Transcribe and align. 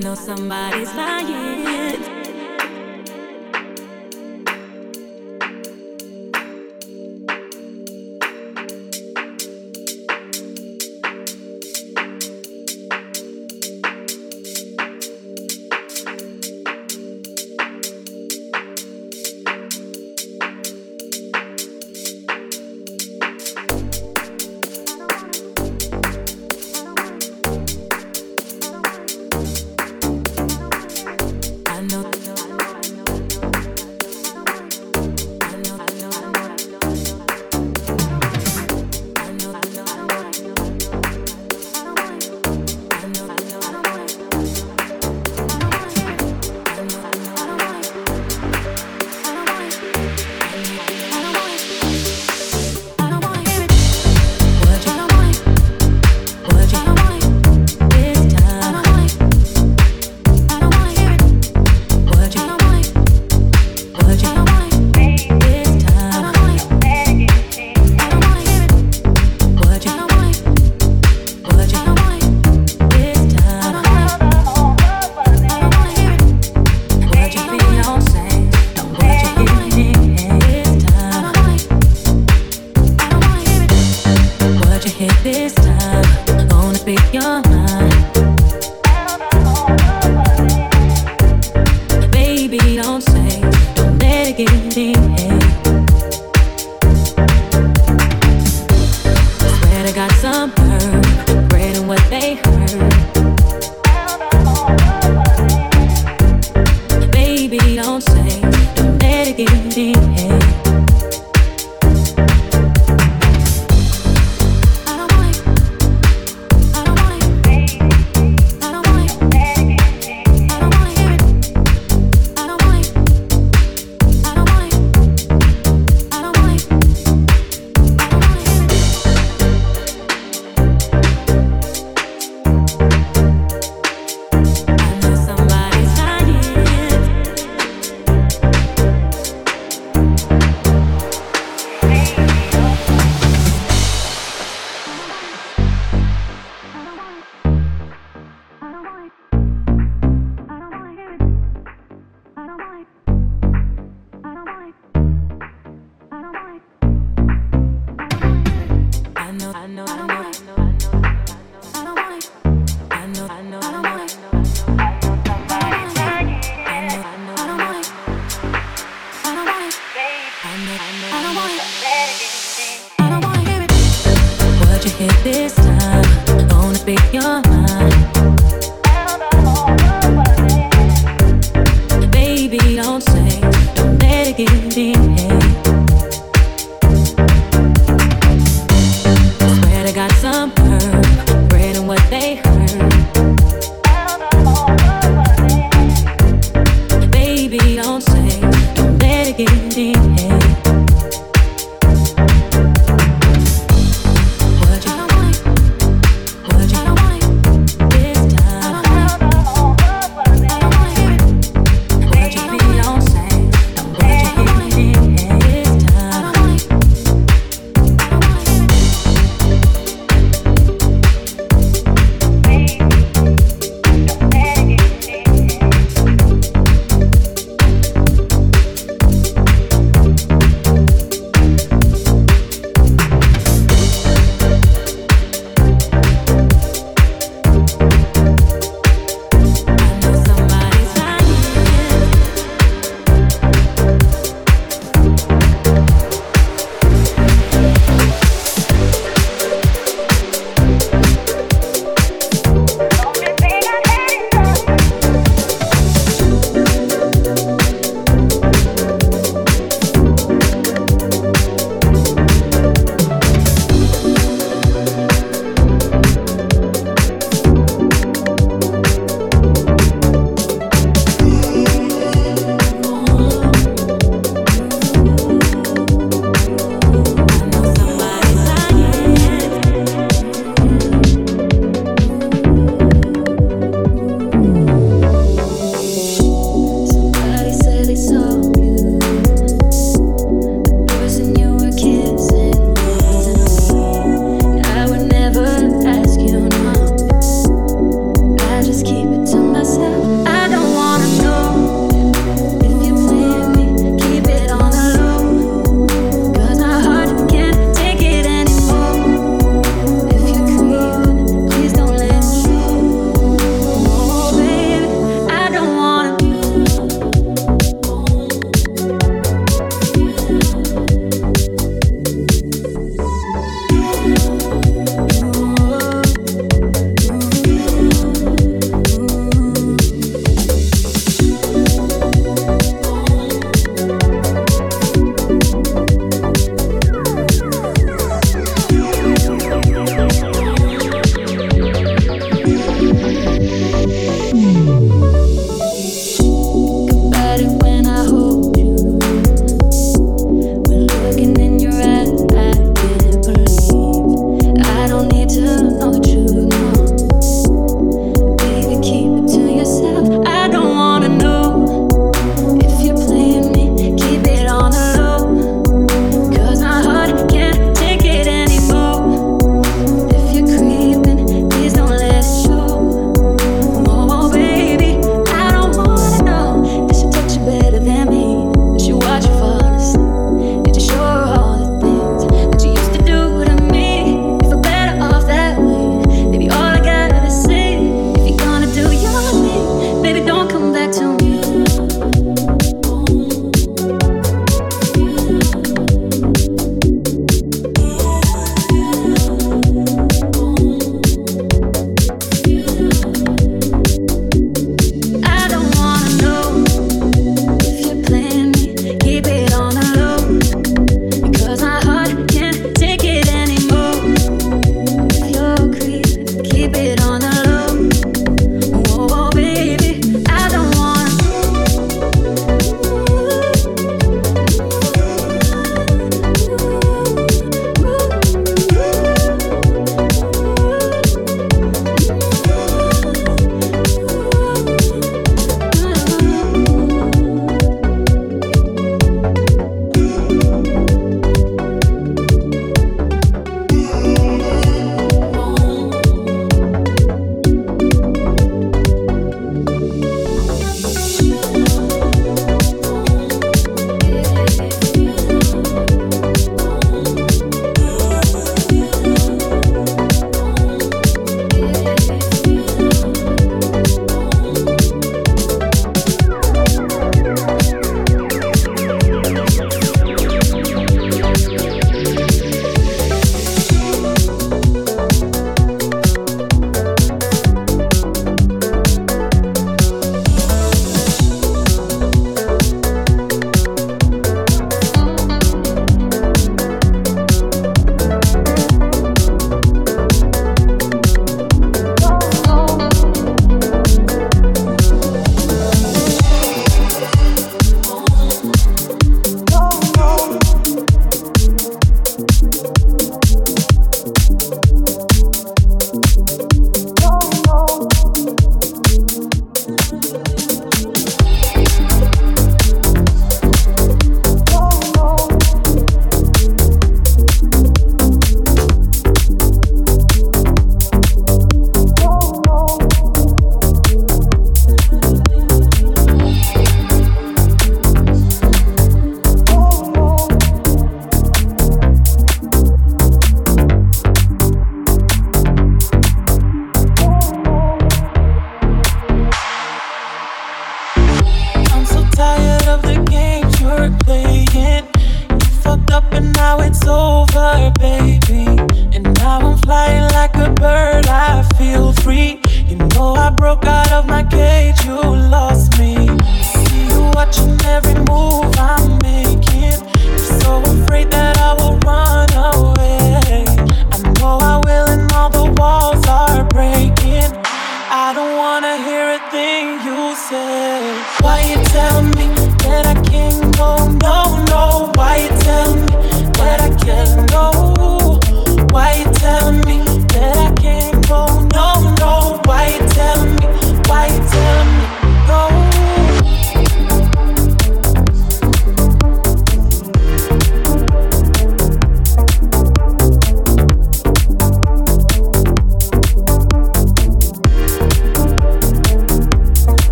know 0.00 0.14
somebody's 0.14 0.92
lying. 0.94 1.75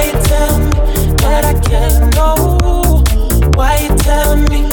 Why 0.00 0.06
you 0.06 0.22
tell 0.22 0.58
me? 0.58 0.70
that 1.16 1.44
I 1.44 1.60
can't 1.60 2.14
know. 2.14 3.04
Why 3.54 3.80
you 3.80 3.94
tell 3.98 4.34
me? 4.34 4.69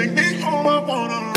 take 0.00 0.14
me 0.14 0.40
home, 0.40 0.66
I 0.66 0.78
wanna 0.78 1.29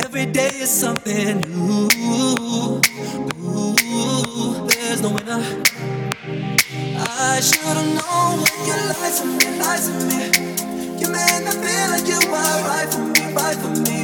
Every 0.00 0.26
day 0.26 0.50
is 0.58 0.68
something 0.68 1.40
new. 1.42 1.88
Ooh, 3.38 4.66
there's 4.66 5.00
no 5.00 5.10
winner. 5.10 5.40
I 6.98 7.38
should've 7.38 7.94
known 7.94 8.42
when 8.42 8.58
you 8.66 8.74
lied 8.90 9.14
to 9.18 9.24
me, 9.26 9.46
lied 9.62 9.82
to 9.86 9.92
me. 10.10 10.22
You 10.98 11.06
made 11.06 11.42
me 11.46 11.52
feel 11.54 11.88
like 11.94 12.08
you 12.08 12.18
were 12.26 12.58
right 12.66 12.90
for 12.90 13.04
me, 13.14 13.32
right 13.32 13.56
for 13.56 13.70
me. 13.86 14.00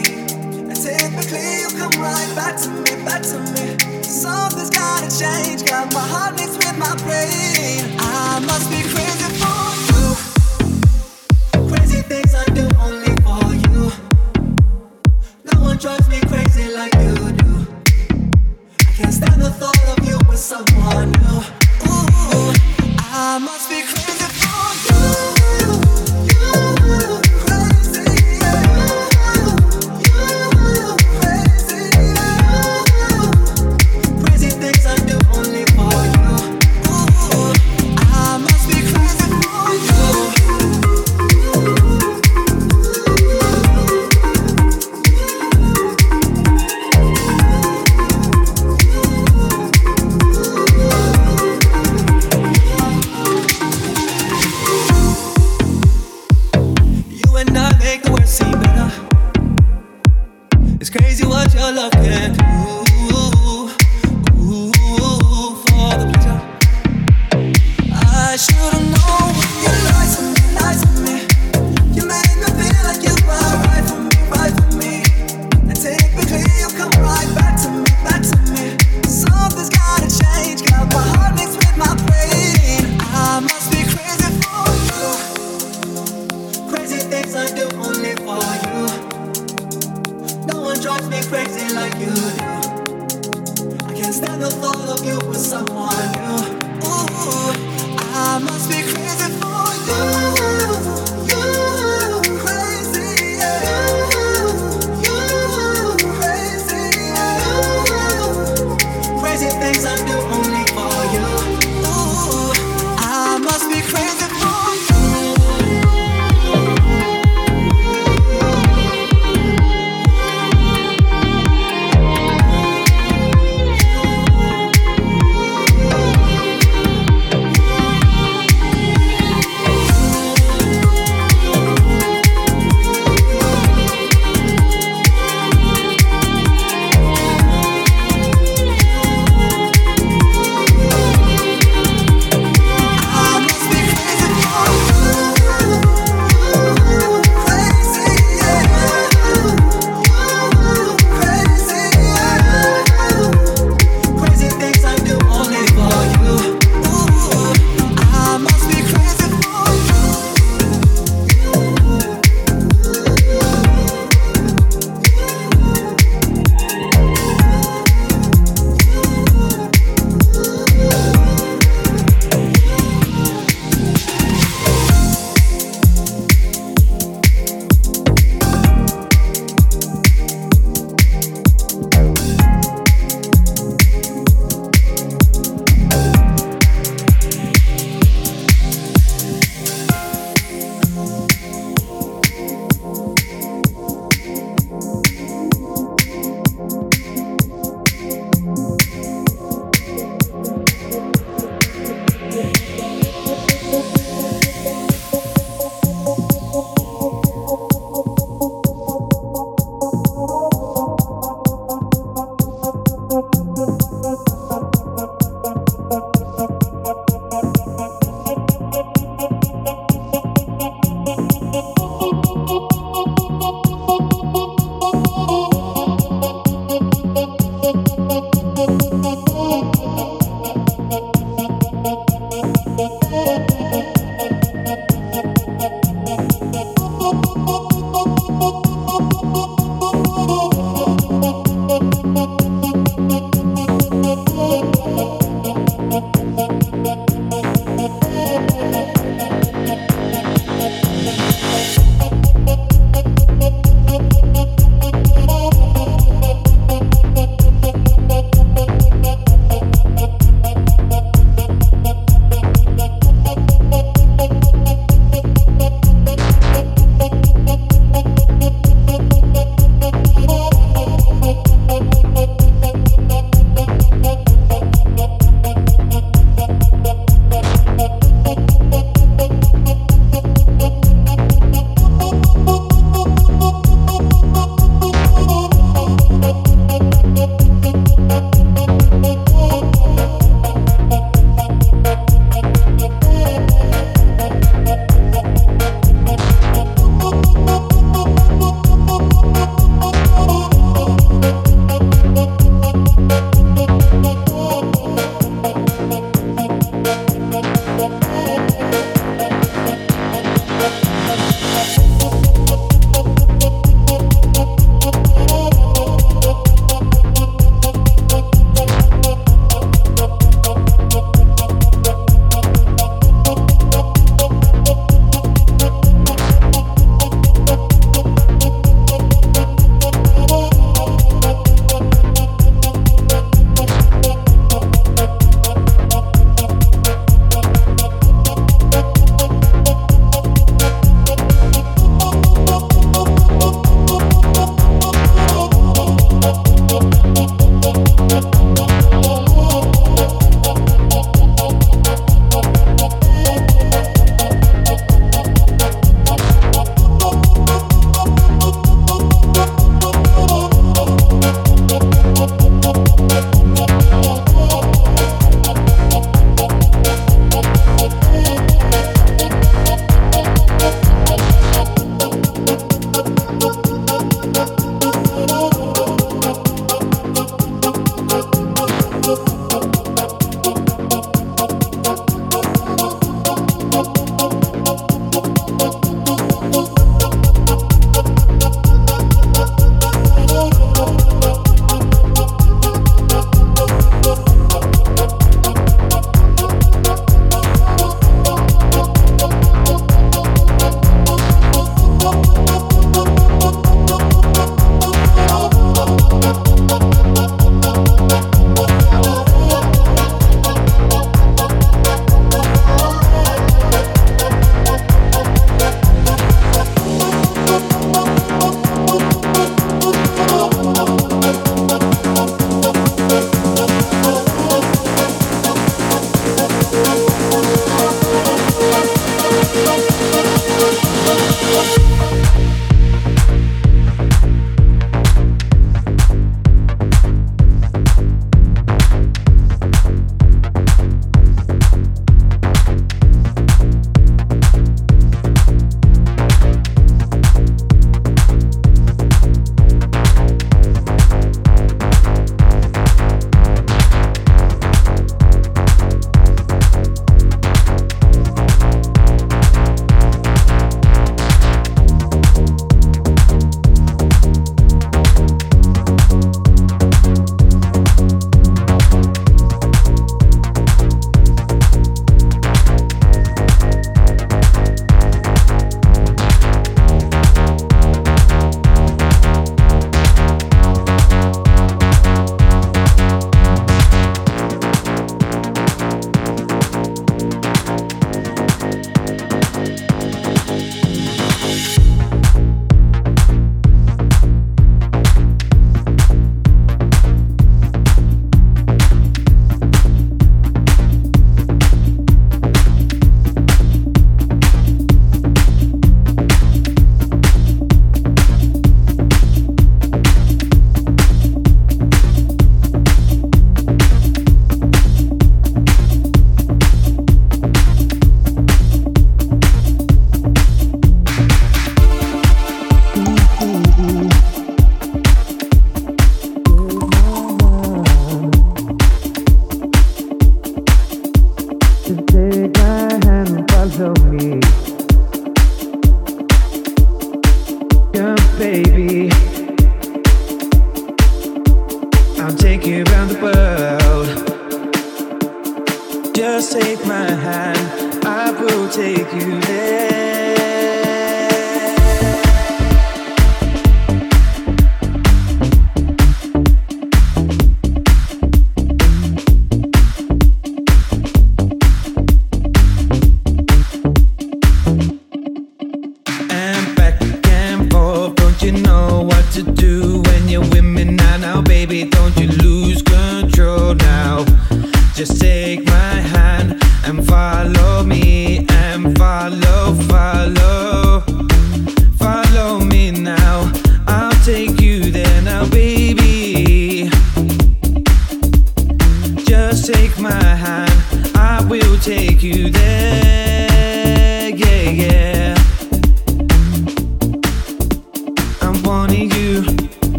And 0.70 0.76
typically 0.76 1.62
you 1.62 1.68
come 1.76 2.00
right 2.00 2.32
back 2.36 2.56
to 2.62 2.68
me, 2.70 2.94
back 3.04 3.22
to 3.22 3.38
me. 3.54 3.76
Something's 4.04 4.70
gotta 4.70 5.10
change, 5.18 5.64
got 5.64 5.92
my 5.92 5.98
heart 5.98 6.36
mixed 6.36 6.58
with 6.58 6.78
my 6.78 6.94
brain. 7.02 7.96
I 7.98 8.38
must 8.46 8.70
be 8.70 8.82
crazy 8.82 9.13